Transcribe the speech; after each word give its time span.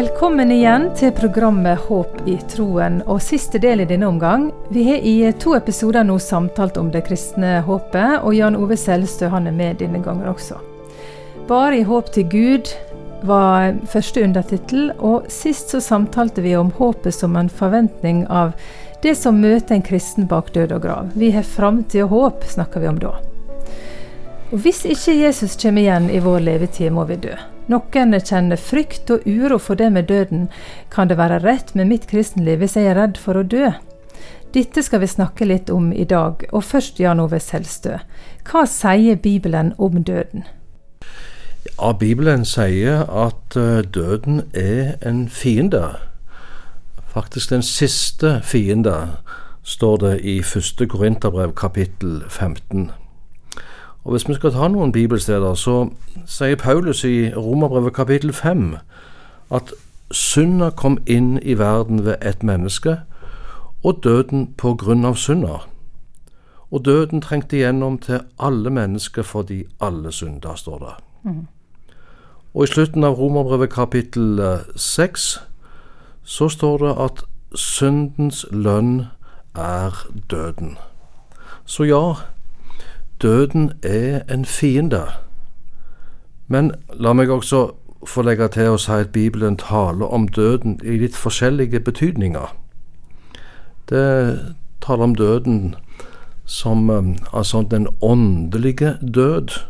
Velkommen 0.00 0.48
igjen 0.52 0.86
til 0.96 1.10
programmet 1.12 1.82
Håp 1.90 2.22
i 2.24 2.38
troen, 2.48 3.02
og 3.04 3.18
siste 3.20 3.58
del 3.60 3.82
i 3.82 3.86
denne 3.90 4.06
omgang. 4.08 4.46
Vi 4.72 4.86
har 4.86 5.02
i 5.04 5.12
to 5.36 5.52
episoder 5.58 6.06
nå 6.08 6.14
samtalt 6.24 6.78
om 6.80 6.88
det 6.94 7.02
kristne 7.04 7.58
håpet, 7.66 8.22
og 8.22 8.32
Jan 8.32 8.56
Ove 8.56 8.78
Selstø 8.80 9.28
han 9.28 9.50
er 9.50 9.58
med 9.58 9.82
denne 9.82 10.00
gangen 10.00 10.30
også. 10.30 10.56
Bare 11.50 11.82
i 11.82 11.84
håp 11.84 12.08
til 12.14 12.30
Gud 12.32 12.72
var 13.28 13.76
første 13.92 14.24
undertittel, 14.24 14.88
og 14.96 15.28
sist 15.28 15.76
så 15.76 15.82
samtalte 15.84 16.46
vi 16.48 16.56
om 16.56 16.72
håpet 16.80 17.18
som 17.18 17.36
en 17.36 17.52
forventning 17.52 18.24
av 18.32 18.56
det 19.04 19.18
som 19.20 19.44
møter 19.44 19.76
en 19.76 19.84
kristen 19.84 20.32
bak 20.32 20.48
død 20.56 20.78
og 20.78 20.84
grav. 20.88 21.12
Vi 21.12 21.34
har 21.36 21.44
framtid 21.44 22.06
og 22.06 22.16
håp, 22.16 22.48
snakker 22.56 22.80
vi 22.80 22.92
om 22.94 23.04
da. 23.04 23.18
Og 24.48 24.58
Hvis 24.64 24.86
ikke 24.88 25.20
Jesus 25.26 25.60
kommer 25.60 25.84
igjen 25.84 26.08
i 26.08 26.24
vår 26.24 26.46
levetid, 26.48 26.88
må 26.88 27.04
vi 27.04 27.20
dø. 27.28 27.36
Noen 27.70 28.16
kjenner 28.18 28.58
frykt 28.58 29.10
og 29.14 29.26
uro 29.30 29.58
for 29.62 29.78
det 29.78 29.92
med 29.94 30.08
døden. 30.10 30.48
Kan 30.90 31.08
det 31.08 31.18
være 31.20 31.38
rett 31.44 31.74
med 31.78 31.86
mitt 31.86 32.08
kristenliv 32.10 32.58
hvis 32.58 32.74
jeg 32.76 32.90
er 32.90 32.98
redd 32.98 33.20
for 33.20 33.38
å 33.38 33.46
dø? 33.46 33.70
Dette 34.50 34.82
skal 34.82 35.04
vi 35.04 35.06
snakke 35.06 35.46
litt 35.46 35.70
om 35.70 35.92
i 35.92 36.04
dag, 36.04 36.42
og 36.50 36.64
først 36.66 36.98
Jan 36.98 37.20
Ove 37.22 37.38
Selstø. 37.38 38.00
Hva 38.42 38.64
sier 38.66 39.14
Bibelen 39.14 39.70
om 39.78 40.02
døden? 40.02 40.48
Ja, 41.68 41.92
Bibelen 41.92 42.42
sier 42.44 43.04
at 43.06 43.54
eh, 43.56 43.84
døden 43.86 44.42
er 44.50 44.96
en 45.06 45.28
fiende. 45.28 46.00
Faktisk 47.14 47.50
den 47.54 47.62
siste 47.62 48.40
fiende, 48.42 49.20
står 49.62 49.96
det 50.02 50.14
i 50.26 50.40
første 50.42 50.88
Korinterbrev 50.90 51.54
kapittel 51.54 52.24
15. 52.28 52.90
Og 54.04 54.10
Hvis 54.10 54.28
vi 54.28 54.34
skal 54.34 54.52
ta 54.52 54.68
noen 54.68 54.92
bibelsteder, 54.92 55.54
så 55.54 55.90
sier 56.26 56.56
Paulus 56.56 57.04
i 57.04 57.34
Romerbrevet 57.36 57.94
kapittel 57.94 58.32
5 58.32 58.76
at 59.50 59.72
synda 60.10 60.70
kom 60.70 60.98
inn 61.06 61.38
i 61.42 61.58
verden 61.58 62.04
ved 62.04 62.14
ett 62.22 62.42
menneske, 62.42 62.96
og 63.84 64.00
døden 64.04 64.54
på 64.58 64.74
grunn 64.74 65.04
av 65.04 65.14
synda. 65.16 65.60
Og 66.70 66.84
døden 66.84 67.20
trengte 67.20 67.56
igjennom 67.56 67.98
til 67.98 68.20
alle 68.38 68.70
mennesker 68.70 69.22
fordi 69.22 69.64
alle 69.80 70.12
synda, 70.12 70.56
står 70.56 70.78
det. 70.78 70.94
Mm. 71.22 71.46
Og 72.54 72.64
i 72.64 72.66
slutten 72.66 73.04
av 73.04 73.14
Romerbrevet 73.14 73.70
kapittel 73.70 74.40
6 74.76 75.36
eh, 75.36 75.42
så 76.24 76.48
står 76.48 76.78
det 76.78 76.94
at 76.98 77.24
syndens 77.54 78.46
lønn 78.50 79.06
er 79.54 80.06
døden. 80.30 80.76
Så 81.64 81.84
ja, 81.84 82.14
døden 83.22 83.72
er 83.82 84.22
en 84.32 84.44
fiende. 84.44 85.02
Men 86.48 86.72
la 86.92 87.12
meg 87.12 87.30
også 87.30 87.70
få 88.06 88.22
legge 88.22 88.48
til 88.48 88.72
å 88.72 88.78
si 88.80 88.96
at 88.96 89.12
Bibelen 89.12 89.58
taler 89.60 90.08
om 90.08 90.28
døden 90.28 90.78
i 90.82 90.96
litt 90.98 91.16
forskjellige 91.16 91.80
betydninger. 91.80 92.54
Det 93.90 94.06
taler 94.80 95.04
om 95.04 95.14
døden 95.14 95.74
som 96.46 96.90
um, 96.90 97.16
altså 97.32 97.62
den 97.62 97.86
åndelige 98.00 98.96
død. 99.14 99.60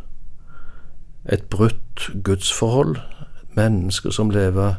Et 1.33 1.43
brutt 1.43 2.11
gudsforhold. 2.25 2.97
Mennesker 3.57 4.11
som 4.11 4.31
lever 4.31 4.75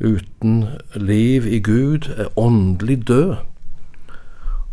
uten 0.00 0.64
liv 0.94 1.46
i 1.46 1.58
Gud, 1.58 2.10
er 2.16 2.38
åndelig 2.38 3.08
død. 3.08 3.34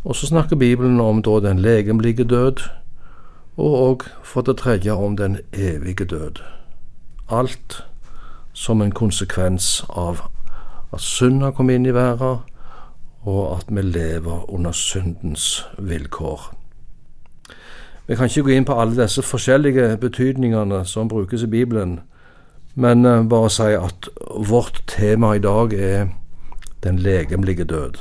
Og 0.04 0.16
så 0.16 0.28
snakker 0.28 0.56
Bibelen 0.56 1.00
om 1.00 1.22
da 1.22 1.40
den 1.40 1.60
legemlige 1.60 2.24
død, 2.24 2.62
og 3.58 3.74
òg 3.90 4.06
for 4.24 4.42
det 4.42 4.58
tredje 4.58 4.92
om 4.92 5.18
den 5.18 5.40
evige 5.54 6.06
død. 6.06 6.42
Alt 7.30 7.84
som 8.54 8.82
en 8.82 8.92
konsekvens 8.92 9.84
av 9.90 10.22
at 10.94 11.02
synda 11.02 11.52
kom 11.52 11.70
inn 11.70 11.86
i 11.86 11.94
verden, 11.96 12.42
og 13.22 13.58
at 13.58 13.70
vi 13.70 13.82
lever 13.82 14.50
under 14.50 14.72
syndens 14.72 15.66
vilkår. 15.78 16.52
Vi 18.08 18.16
kan 18.16 18.26
ikke 18.26 18.44
gå 18.44 18.56
inn 18.56 18.66
på 18.66 18.76
alle 18.76 18.98
disse 19.04 19.22
forskjellige 19.22 19.98
betydningene 19.98 20.86
som 20.86 21.08
brukes 21.08 21.44
i 21.44 21.48
Bibelen, 21.48 22.00
men 22.76 23.06
eh, 23.06 23.28
bare 23.28 23.50
si 23.50 23.70
at 23.76 24.10
vårt 24.50 24.84
tema 24.88 25.36
i 25.36 25.44
dag 25.44 25.74
er 25.74 26.08
den 26.84 27.00
legemlige 27.00 27.64
død. 27.64 28.00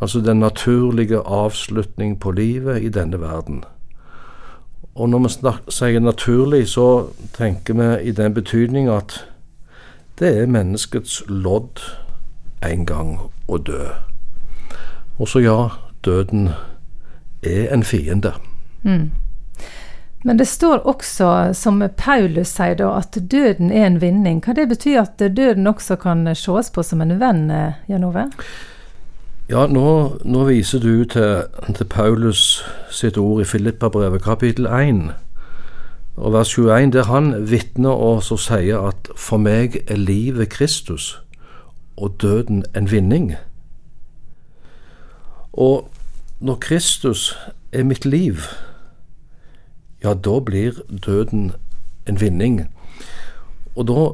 Altså 0.00 0.20
den 0.20 0.40
naturlige 0.40 1.18
avslutning 1.18 2.20
på 2.20 2.30
livet 2.30 2.82
i 2.82 2.88
denne 2.88 3.20
verden. 3.20 3.64
Og 4.94 5.08
når 5.08 5.18
vi 5.18 5.52
sier 5.70 6.00
naturlig, 6.00 6.68
så 6.68 7.08
tenker 7.36 7.74
vi 7.74 8.08
i 8.08 8.12
den 8.12 8.34
betydning 8.34 8.88
at 8.90 9.20
det 10.18 10.34
er 10.42 10.50
menneskets 10.50 11.22
lodd 11.28 11.80
en 12.66 12.84
gang 12.86 13.14
å 13.48 13.58
dø. 13.58 13.86
Og 15.18 15.28
så 15.28 15.40
ja, 15.40 15.58
døden 16.04 16.50
er 17.42 17.70
en 17.72 17.84
fiende. 17.84 18.34
Mm. 18.82 19.10
Men 20.24 20.36
det 20.36 20.48
står 20.48 20.84
også, 20.88 21.54
som 21.56 21.80
Paulus 21.96 22.52
sier, 22.52 22.74
da, 22.76 22.90
at 22.98 23.16
døden 23.30 23.72
er 23.72 23.86
en 23.86 24.00
vinning. 24.02 24.42
Hva 24.44 24.52
det 24.56 24.66
betyr 24.68 25.00
at 25.00 25.22
døden 25.36 25.70
også 25.70 25.96
kan 25.96 26.26
ses 26.36 26.68
på 26.74 26.84
som 26.84 27.00
en 27.00 27.16
venn, 27.20 27.46
Jan 27.88 28.04
Ove? 28.04 28.26
Ja, 29.50 29.64
nå, 29.66 30.16
nå 30.22 30.44
viser 30.46 30.78
du 30.78 31.04
til, 31.10 31.40
til, 31.74 31.86
Paulus 31.90 32.62
sitt 32.94 33.16
ord 33.18 33.40
i 33.42 33.46
Filippabrevet 33.50 34.22
kapittel 34.22 34.68
1 34.70 35.00
og 36.16 36.36
vers 36.36 36.52
21, 36.54 36.92
der 36.94 37.08
han 37.10 37.32
vitner 37.50 37.90
og 37.90 38.22
så 38.22 38.38
sier 38.38 38.78
at 38.92 39.10
for 39.18 39.42
meg 39.42 39.80
er 39.90 39.98
livet 39.98 40.52
Kristus 40.54 41.16
og 41.96 42.14
døden 42.22 42.62
en 42.78 42.90
vinning. 42.92 43.34
Og 45.52 45.90
når 46.38 46.62
Kristus 46.62 47.34
er 47.72 47.82
mitt 47.82 48.06
liv, 48.06 48.46
ja, 50.04 50.14
da 50.14 50.38
blir 50.38 50.78
døden 51.06 51.50
en 52.06 52.20
vinning. 52.22 52.68
Og 53.74 53.90
da 53.90 54.08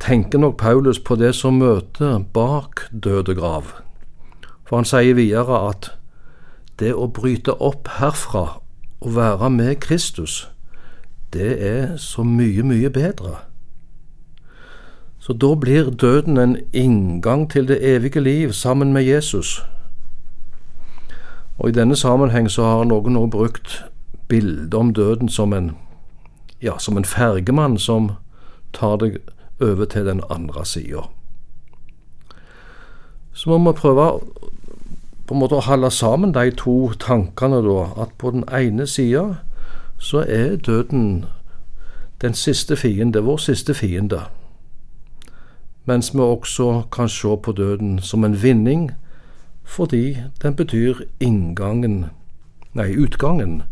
tenker 0.00 0.38
nok 0.38 0.56
Paulus 0.56 0.98
på 0.98 1.20
det 1.20 1.34
som 1.36 1.60
møter 1.60 2.22
bak 2.32 2.88
døde 2.88 3.36
grav. 3.36 3.82
For 4.72 4.80
han 4.80 4.86
sier 4.88 5.12
videre 5.12 5.58
at 5.68 5.90
det 6.80 6.94
å 6.96 7.10
bryte 7.12 7.52
opp 7.60 7.90
herfra 7.98 8.62
og 9.04 9.10
være 9.18 9.50
med 9.52 9.74
Kristus, 9.84 10.46
det 11.36 11.58
er 11.60 11.90
så 12.00 12.22
mye, 12.24 12.62
mye 12.64 12.88
bedre. 12.88 13.34
Så 15.20 15.36
da 15.36 15.50
blir 15.60 15.90
døden 15.90 16.40
en 16.40 16.56
inngang 16.72 17.44
til 17.52 17.68
det 17.68 17.82
evige 17.84 18.20
liv 18.24 18.52
sammen 18.56 18.94
med 18.96 19.04
Jesus. 19.04 19.60
Og 21.58 21.68
I 21.68 21.76
denne 21.76 21.96
sammenheng 21.96 22.48
så 22.48 22.64
har 22.64 22.88
noen 22.88 23.16
også 23.16 23.30
brukt 23.36 23.74
bildet 24.28 24.74
om 24.74 24.94
døden 24.94 25.28
som 25.28 25.52
en, 25.52 25.74
ja, 26.62 26.78
som 26.78 26.96
en 26.96 27.04
fergemann 27.04 27.76
som 27.76 28.14
tar 28.72 28.96
deg 29.04 29.20
over 29.60 29.84
til 29.84 30.08
den 30.08 30.24
andre 30.30 30.64
sida. 30.64 31.04
Så 33.32 33.52
må 33.52 33.60
vi 33.70 33.76
prøve 33.76 34.08
på 35.32 35.36
en 35.36 35.40
måte 35.40 35.56
å 35.56 35.64
holde 35.64 35.88
sammen 35.90 36.34
de 36.36 36.50
to 36.60 36.92
tankene, 37.00 37.62
da. 37.64 37.86
At 38.04 38.10
på 38.20 38.34
den 38.34 38.42
ene 38.52 38.84
sida 38.86 39.38
så 39.96 40.26
er 40.28 40.58
døden 40.60 41.24
den 42.20 42.34
siste 42.36 42.76
fiende, 42.76 43.22
vår 43.24 43.40
siste 43.40 43.72
fiende. 43.74 44.26
Mens 45.88 46.12
vi 46.12 46.20
også 46.20 46.82
kan 46.92 47.08
se 47.08 47.32
på 47.42 47.52
døden 47.52 47.98
som 47.98 48.24
en 48.24 48.42
vinning, 48.42 48.90
fordi 49.64 50.18
den 50.42 50.56
betyr 50.56 51.00
inngangen, 51.20 52.04
nei, 52.74 52.92
utgangen. 52.92 53.62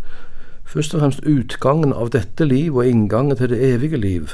Først 0.64 0.94
og 0.94 1.00
fremst 1.04 1.20
utgangen 1.28 1.92
av 1.92 2.08
dette 2.16 2.48
liv 2.48 2.72
og 2.76 2.88
inngangen 2.88 3.36
til 3.36 3.52
det 3.52 3.60
evige 3.74 4.00
liv, 4.00 4.32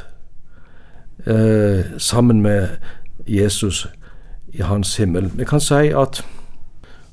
eh, 1.26 1.98
sammen 1.98 2.42
med 2.42 2.68
Jesus 3.26 3.88
i 4.52 4.62
hans 4.62 4.96
himmel. 4.96 5.30
Vi 5.34 5.44
kan 5.44 5.60
si 5.60 5.90
at 5.90 6.22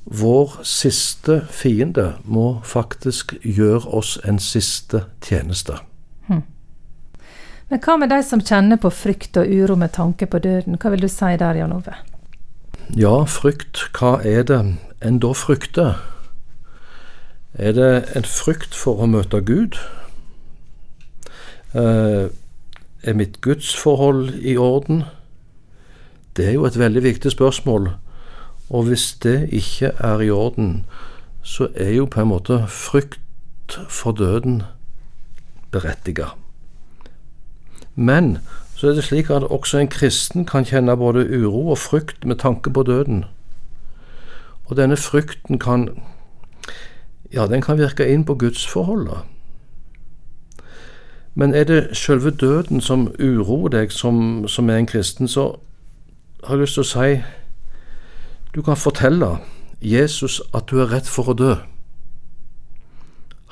vår 0.04 0.60
siste 0.62 1.46
fiende 1.50 2.12
må 2.24 2.60
faktisk 2.64 3.34
gjøre 3.42 3.88
oss 3.88 4.18
en 4.24 4.38
siste 4.38 5.04
tjeneste. 5.24 5.78
Hm. 6.28 6.42
Men 7.70 7.80
hva 7.80 7.96
med 7.96 8.12
de 8.12 8.20
som 8.22 8.42
kjenner 8.44 8.80
på 8.80 8.92
frykt 8.92 9.36
og 9.40 9.48
uro 9.48 9.76
med 9.80 9.94
tanke 9.96 10.26
på 10.26 10.38
døden? 10.38 10.76
Hva 10.80 10.92
vil 10.92 11.06
du 11.06 11.08
si 11.08 11.32
der, 11.40 11.56
Jan 11.56 11.72
Ove? 11.72 11.96
Ja, 12.96 13.24
frykt, 13.24 13.86
hva 13.96 14.18
er 14.20 14.44
det 14.44 14.60
en 15.00 15.18
da 15.24 15.32
frykter? 15.32 15.96
Er 17.54 17.72
det 17.72 18.16
en 18.16 18.28
frykt 18.28 18.74
for 18.76 19.00
å 19.00 19.08
møte 19.08 19.40
Gud? 19.40 19.78
Eh, 21.74 22.28
er 23.04 23.16
mitt 23.16 23.40
gudsforhold 23.40 24.34
i 24.36 24.56
orden? 24.56 25.04
Det 26.36 26.48
er 26.48 26.58
jo 26.58 26.66
et 26.66 26.78
veldig 26.78 27.02
viktig 27.02 27.30
spørsmål 27.30 27.94
og 28.70 28.82
hvis 28.82 29.12
det 29.22 29.48
ikke 29.52 29.92
er 29.98 30.20
i 30.20 30.30
orden, 30.30 30.86
så 31.42 31.68
er 31.74 31.90
jo 31.90 32.04
på 32.04 32.20
en 32.20 32.28
måte 32.28 32.64
frykt 32.68 33.20
for 33.88 34.12
døden 34.12 34.62
berettiget. 35.70 36.32
Men 37.94 38.38
så 38.74 38.88
er 38.88 38.94
det 38.94 39.04
slik 39.04 39.30
at 39.30 39.42
også 39.42 39.78
en 39.78 39.88
kristen 39.88 40.46
kan 40.46 40.64
kjenne 40.64 40.96
både 40.96 41.44
uro 41.44 41.68
og 41.70 41.78
frykt 41.78 42.26
med 42.26 42.36
tanke 42.36 42.70
på 42.70 42.82
døden. 42.82 43.24
Og 44.64 44.76
denne 44.76 44.96
frykten 44.96 45.58
kan 45.58 45.88
ja, 47.32 47.46
den 47.46 47.62
kan 47.62 47.78
virke 47.78 48.06
inn 48.12 48.24
på 48.24 48.34
gudsforholdet. 48.34 49.18
Men 51.34 51.54
er 51.54 51.64
det 51.64 51.96
selve 51.96 52.30
døden 52.30 52.80
som 52.80 53.14
uroer 53.18 53.68
deg 53.68 53.92
som, 53.92 54.48
som 54.48 54.70
er 54.70 54.76
en 54.76 54.86
kristen, 54.86 55.28
så 55.28 55.56
har 56.44 56.54
jeg 56.54 56.60
lyst 56.60 56.74
til 56.74 56.84
å 56.84 56.90
si 56.90 57.08
du 58.54 58.62
kan 58.62 58.76
fortelle 58.76 59.38
Jesus 59.82 60.42
at 60.54 60.70
du 60.70 60.80
er 60.80 60.92
redd 60.92 61.08
for 61.10 61.28
å 61.28 61.34
dø. 61.34 61.54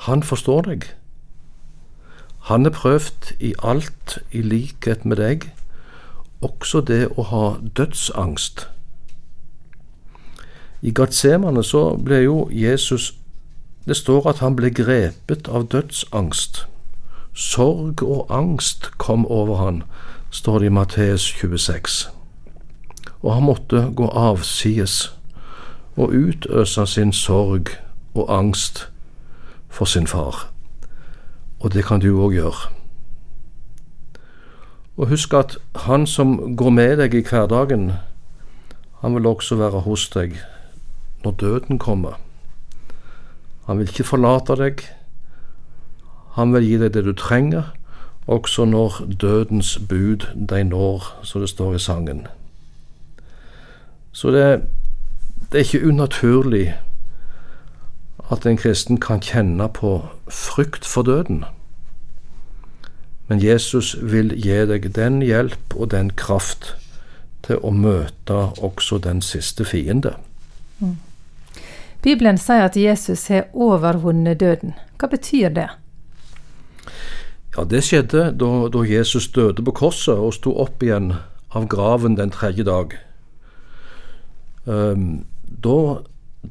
Han 0.07 0.23
forstår 0.23 0.61
deg. 0.67 0.85
Han 2.49 2.65
er 2.65 2.75
prøvd 2.75 3.33
i 3.39 3.53
alt 3.63 4.17
i 4.31 4.41
likhet 4.41 5.05
med 5.05 5.19
deg, 5.19 5.49
også 6.41 6.81
det 6.81 7.07
å 7.15 7.23
ha 7.31 7.43
dødsangst. 7.77 8.67
I 10.83 10.91
Gatsemane 10.91 11.63
så 11.63 11.95
ble 11.95 12.23
jo 12.25 12.37
Jesus 12.51 13.13
Det 13.83 13.97
står 13.99 14.29
at 14.29 14.39
han 14.39 14.55
ble 14.55 14.69
grepet 14.71 15.49
av 15.51 15.65
dødsangst. 15.67 16.61
Sorg 17.35 17.99
og 18.03 18.31
angst 18.31 18.91
kom 18.97 19.25
over 19.27 19.59
han, 19.59 19.83
står 20.31 20.59
det 20.59 20.69
i 20.71 20.75
Matteus 20.77 21.25
26. 21.41 22.22
Og 23.23 23.33
han 23.33 23.43
måtte 23.47 23.87
gå 23.95 24.07
avsides 24.07 25.13
og 25.95 26.13
utøse 26.13 26.85
sin 26.87 27.13
sorg 27.13 27.69
og 28.13 28.37
angst 28.37 28.89
for 29.69 29.85
sin 29.85 30.07
far. 30.07 30.49
Og 31.59 31.73
det 31.73 31.85
kan 31.85 32.01
du 32.01 32.11
òg 32.19 32.35
gjøre. 32.35 32.69
Og 34.97 35.07
husk 35.09 35.33
at 35.33 35.57
han 35.87 36.07
som 36.07 36.55
går 36.55 36.69
med 36.69 36.97
deg 36.97 37.15
i 37.17 37.23
hverdagen, 37.25 37.93
han 39.01 39.15
vil 39.15 39.25
også 39.25 39.55
være 39.55 39.81
hos 39.87 40.09
deg 40.13 40.37
når 41.23 41.31
døden 41.39 41.79
kommer. 41.79 42.19
Han 43.65 43.79
vil 43.79 43.87
ikke 43.89 44.03
forlate 44.03 44.55
deg. 44.59 44.83
Han 46.35 46.53
vil 46.53 46.67
gi 46.67 46.77
deg 46.77 46.93
det 46.93 47.05
du 47.05 47.13
trenger, 47.13 47.71
også 48.27 48.65
når 48.65 49.01
dødens 49.21 49.77
bud 49.89 50.27
deg 50.35 50.67
når, 50.69 51.07
som 51.23 51.41
det 51.41 51.49
står 51.49 51.75
i 51.75 51.79
sangen. 51.79 52.27
Så 54.13 54.31
det, 54.31 54.61
det 55.51 55.59
er 55.59 55.65
ikke 55.65 55.87
unaturlig 55.87 56.67
at 58.31 58.45
en 58.45 58.57
kristen 58.57 58.99
kan 59.01 59.21
kjenne 59.21 59.67
på 59.73 59.97
frykt 60.29 60.85
for 60.85 61.01
døden. 61.03 61.43
Men 63.27 63.43
Jesus 63.43 63.95
vil 64.01 64.33
gi 64.37 64.63
deg 64.69 64.91
den 64.95 65.21
hjelp 65.21 65.75
og 65.75 65.91
den 65.91 66.11
kraft 66.13 66.75
til 67.43 67.59
å 67.63 67.71
møte 67.73 68.37
også 68.63 68.99
den 69.03 69.21
siste 69.21 69.65
fiende. 69.65 70.15
Mm. 70.79 70.97
Bibelen 72.03 72.37
sier 72.37 72.67
at 72.67 72.77
Jesus 72.77 73.27
har 73.31 73.47
overvunnet 73.53 74.39
døden. 74.39 74.75
Hva 74.99 75.07
betyr 75.07 75.49
det? 75.49 75.69
Ja, 77.57 77.63
Det 77.63 77.83
skjedde 77.83 78.31
da, 78.39 78.51
da 78.73 78.83
Jesus 78.83 79.27
døde 79.27 79.63
på 79.63 79.71
korset 79.71 80.17
og 80.17 80.33
sto 80.33 80.55
opp 80.59 80.83
igjen 80.83 81.13
av 81.53 81.67
graven 81.67 82.17
den 82.17 82.31
tredje 82.31 82.63
dag. 82.63 82.95
Da 84.65 85.77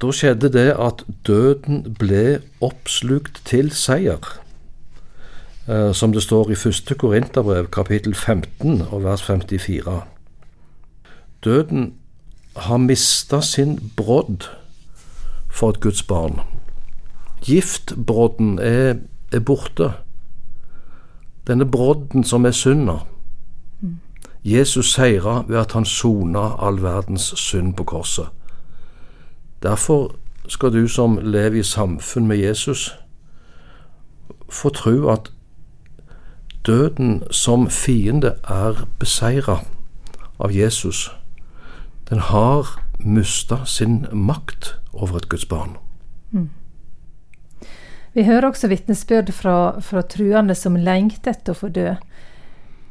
da 0.00 0.08
skjedde 0.12 0.48
det 0.52 0.70
at 0.80 1.04
døden 1.26 1.82
ble 1.98 2.40
oppslukt 2.64 3.42
til 3.44 3.70
seier. 3.76 4.24
Eh, 5.68 5.92
som 5.94 6.12
det 6.12 6.22
står 6.24 6.50
i 6.50 6.56
første 6.56 6.94
Korinterbrev, 6.94 7.68
kapittel 7.70 8.14
15 8.14 8.82
og 8.88 9.04
vers 9.04 9.22
54. 9.22 10.00
Døden 11.44 11.94
har 12.56 12.76
mista 12.76 13.40
sin 13.40 13.92
brodd 13.96 14.48
for 15.50 15.70
et 15.70 15.80
Guds 15.80 16.02
barn. 16.02 16.40
Giftbrodden 17.44 18.58
er, 18.58 18.96
er 19.32 19.40
borte. 19.40 19.92
Denne 21.46 21.66
brodden 21.66 22.24
som 22.24 22.44
er 22.44 22.56
synda. 22.56 23.02
Jesus 24.44 24.92
seira 24.92 25.44
ved 25.48 25.58
at 25.58 25.72
han 25.72 25.84
sona 25.84 26.66
all 26.66 26.82
verdens 26.82 27.34
synd 27.36 27.74
på 27.74 27.84
korset. 27.84 28.26
Derfor 29.62 30.14
skal 30.48 30.72
du 30.72 30.88
som 30.88 31.18
lever 31.22 31.60
i 31.60 31.62
samfunn 31.62 32.26
med 32.26 32.36
Jesus, 32.36 32.98
få 34.48 34.68
tro 34.68 35.08
at 35.08 35.32
døden 36.66 37.22
som 37.30 37.70
fiende 37.70 38.34
er 38.48 38.86
beseira 38.98 39.62
av 40.38 40.52
Jesus. 40.52 41.10
Den 42.10 42.18
har 42.18 42.82
mista 42.98 43.64
sin 43.64 44.06
makt 44.12 44.74
over 44.92 45.16
et 45.16 45.28
Guds 45.28 45.46
barn. 45.46 45.76
Mm. 46.30 46.50
Vi 48.14 48.24
hører 48.24 48.46
også 48.46 48.68
vitnesbyrd 48.68 49.32
fra, 49.32 49.80
fra 49.80 50.02
truende 50.02 50.54
som 50.54 50.76
lengter 50.76 51.32
etter 51.32 51.54
å 51.54 51.60
få 51.62 51.70
dø. 51.72 51.94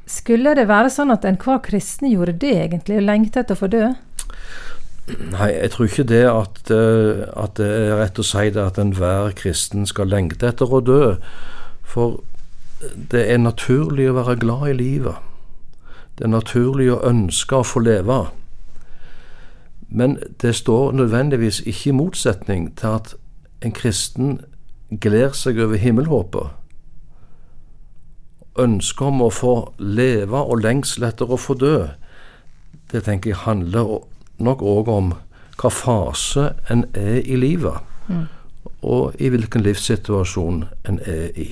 Skulle 0.10 0.56
det 0.58 0.68
være 0.70 0.90
sånn 0.92 1.14
at 1.14 1.26
enhver 1.28 1.62
kristen 1.66 2.10
gjorde 2.12 2.38
det, 2.42 2.56
egentlig, 2.66 2.98
og 3.02 3.08
lengte 3.08 3.44
etter 3.44 3.58
å 3.58 3.62
få 3.62 3.70
dø? 3.72 3.92
Nei, 5.12 5.50
jeg 5.52 5.72
tror 5.74 5.88
ikke 5.88 6.08
det 6.08 6.26
at, 6.30 6.60
eh, 6.72 7.24
at, 7.36 7.56
det 7.58 7.68
er 7.68 7.98
rett 8.00 8.20
å 8.22 8.26
si 8.26 8.50
det 8.54 8.62
at 8.64 8.80
enhver 8.80 9.34
kristen 9.36 9.88
skal 9.90 10.12
lengte 10.12 10.48
etter 10.48 10.72
å 10.72 10.82
dø. 10.84 11.16
For 11.84 12.22
det 13.12 13.26
er 13.30 13.42
naturlig 13.42 14.10
å 14.10 14.18
være 14.20 14.40
glad 14.42 14.70
i 14.70 14.78
livet. 14.78 15.18
Det 16.18 16.28
er 16.28 16.34
naturlig 16.36 16.92
å 16.94 17.02
ønske 17.08 17.60
å 17.60 17.68
få 17.68 17.84
leve. 17.84 18.22
Men 19.90 20.18
det 20.42 20.56
står 20.56 20.94
nødvendigvis 20.96 21.62
ikke 21.66 21.90
i 21.90 21.98
motsetning 21.98 22.70
til 22.80 22.96
at 22.96 23.14
en 23.62 23.76
kristen 23.76 24.40
gleder 24.92 25.36
seg 25.36 25.60
over 25.60 25.82
himmelhåpet. 25.82 26.61
Ønsket 28.60 29.08
om 29.08 29.22
å 29.24 29.30
få 29.32 29.56
leve 29.80 30.42
og 30.42 30.64
lengsel 30.66 31.08
etter 31.08 31.32
å 31.32 31.40
få 31.40 31.56
dø, 31.56 31.88
det 32.92 33.06
tenker 33.06 33.32
jeg 33.32 33.44
handler 33.46 34.02
nok 34.44 34.62
òg 34.62 34.92
om 34.92 35.14
hva 35.62 35.72
fase 35.72 36.50
en 36.74 36.84
er 36.98 37.22
i 37.22 37.38
livet, 37.40 37.80
mm. 38.10 38.26
og 38.82 39.16
i 39.22 39.30
hvilken 39.32 39.64
livssituasjon 39.64 40.66
en 40.90 41.00
er 41.08 41.30
i. 41.40 41.52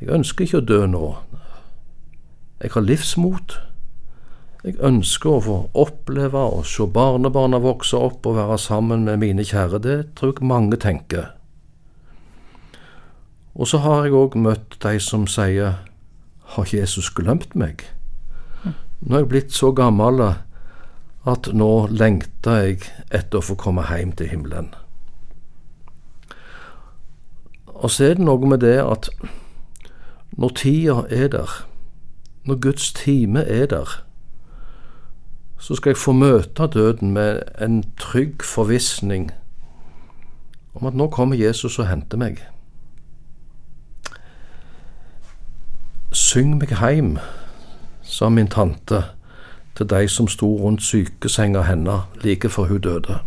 Jeg 0.00 0.14
ønsker 0.16 0.46
ikke 0.46 0.62
å 0.62 0.66
dø 0.66 0.84
nå. 0.88 1.06
Jeg 2.60 2.72
har 2.74 2.86
livsmot. 2.86 3.58
Jeg 4.64 4.78
ønsker 4.84 5.30
å 5.34 5.42
få 5.44 5.58
oppleve 5.78 6.40
og 6.56 6.64
se 6.68 6.86
barnebarna 6.88 7.60
vokse 7.60 7.96
opp 7.96 8.26
og 8.28 8.36
være 8.36 8.58
sammen 8.60 9.04
med 9.04 9.20
mine 9.20 9.44
kjære. 9.44 9.80
Det 9.84 9.98
tror 10.16 10.34
jeg 10.34 10.48
mange 10.48 10.80
tenker. 10.80 11.30
Og 13.60 13.68
så 13.68 13.78
har 13.84 14.06
jeg 14.06 14.16
òg 14.16 14.38
møtt 14.40 14.78
de 14.80 14.96
som 15.04 15.26
sier 15.28 15.82
Har 16.56 16.70
Jesus 16.72 17.10
glemt 17.12 17.52
meg? 17.54 17.84
Nå 19.00 19.14
er 19.14 19.20
jeg 19.20 19.28
blitt 19.28 19.52
så 19.52 19.68
gammel 19.76 20.22
at 21.28 21.48
nå 21.52 21.86
lengter 21.92 22.62
jeg 22.64 22.78
etter 23.12 23.40
å 23.40 23.44
få 23.44 23.56
komme 23.60 23.84
hjem 23.84 24.14
til 24.16 24.30
himmelen. 24.32 24.70
Og 27.66 27.92
så 27.92 28.10
er 28.10 28.16
det 28.16 28.24
noe 28.24 28.48
med 28.48 28.62
det 28.64 28.78
at 28.80 29.10
når 30.40 30.54
tida 30.56 31.02
er 31.12 31.28
der, 31.32 31.50
når 32.48 32.60
Guds 32.64 32.92
time 32.96 33.44
er 33.44 33.66
der, 33.68 34.00
så 35.60 35.76
skal 35.76 35.92
jeg 35.92 36.00
få 36.00 36.12
møte 36.16 36.68
døden 36.72 37.12
med 37.12 37.42
en 37.60 37.82
trygg 38.00 38.40
forvissning 38.44 39.28
om 40.74 40.88
at 40.88 40.96
nå 40.96 41.10
kommer 41.12 41.36
Jesus 41.36 41.78
og 41.78 41.88
henter 41.88 42.20
meg. 42.20 42.40
Syng 46.12 46.58
meg 46.58 46.72
heim, 46.80 47.18
sa 48.02 48.28
min 48.28 48.48
tante 48.48 49.04
til 49.76 49.86
de 49.90 50.08
som 50.08 50.28
sto 50.28 50.56
rundt 50.56 50.82
sykesenga 50.82 51.62
hennes 51.62 52.08
like 52.24 52.48
før 52.48 52.66
hun 52.66 52.80
døde. 52.80 53.18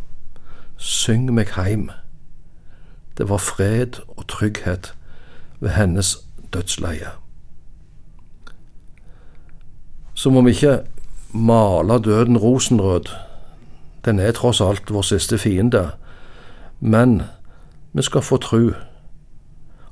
Syng 0.78 1.32
meg 1.34 1.56
heim. 1.56 1.90
Det 3.18 3.30
var 3.30 3.38
fred 3.38 4.04
og 4.08 4.28
trygghet 4.28 4.94
ved 5.60 5.70
hennes 5.70 6.18
dødsleie. 6.54 7.08
Så 10.14 10.30
må 10.30 10.42
vi 10.42 10.50
ikke 10.50 10.80
male 11.32 12.00
døden 12.04 12.38
rosenrød. 12.38 13.06
Den 14.06 14.20
er 14.20 14.32
tross 14.32 14.62
alt 14.62 14.94
vår 14.94 15.02
siste 15.02 15.38
fiende. 15.38 15.92
Men 16.80 17.22
vi 17.94 18.02
skal 18.02 18.22
få 18.22 18.38
tro 18.38 18.72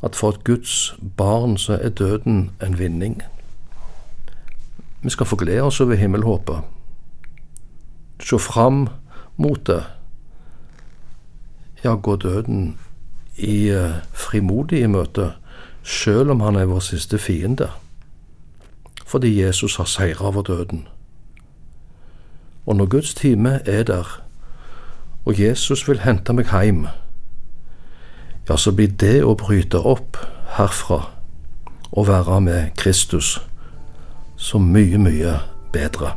at 0.03 0.15
for 0.15 0.29
et 0.29 0.43
Guds 0.43 0.95
barn 1.17 1.57
så 1.57 1.77
er 1.81 1.89
døden 1.89 2.51
en 2.63 2.79
vinning. 2.79 3.21
Vi 5.01 5.09
skal 5.09 5.25
få 5.25 5.35
glede 5.35 5.61
oss 5.61 5.81
over 5.81 5.95
himmelhåpet. 5.95 6.61
Se 8.19 8.39
fram 8.39 8.87
mot 9.37 9.67
det. 9.67 9.83
Ja, 11.83 11.95
gå 11.95 12.15
døden 12.15 12.77
i 13.37 13.71
frimodig 14.13 14.81
i 14.81 14.87
møte, 14.87 15.31
sjøl 15.83 16.29
om 16.29 16.41
han 16.41 16.55
er 16.55 16.65
vår 16.65 16.79
siste 16.79 17.17
fiende. 17.17 17.69
fordi 19.11 19.41
Jesus 19.41 19.75
har 19.75 19.83
seira 19.83 20.25
over 20.25 20.41
døden. 20.41 20.87
Og 22.65 22.75
når 22.75 22.85
Guds 22.85 23.13
time 23.13 23.59
er 23.65 23.83
der, 23.83 24.21
og 25.25 25.41
Jesus 25.41 25.87
vil 25.87 25.99
hente 25.99 26.33
meg 26.33 26.47
hjem, 26.47 26.85
ja, 28.49 28.57
så 28.57 28.71
blir 28.71 28.91
det 28.99 29.21
å 29.23 29.35
bryte 29.37 29.79
opp 29.79 30.17
herfra 30.57 31.03
og 31.91 32.07
være 32.07 32.39
med 32.41 32.75
Kristus 32.79 33.37
så 34.41 34.59
mye, 34.59 34.97
mye 34.97 35.37
bedre. 35.73 36.15